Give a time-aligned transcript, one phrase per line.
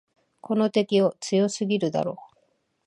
[0.41, 2.17] この敵、強すぎるだろ。